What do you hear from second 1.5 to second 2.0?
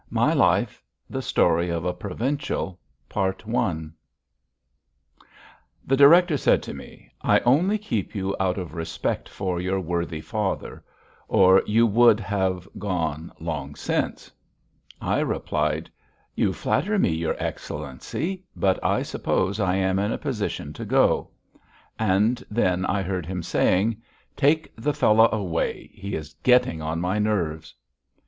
OF A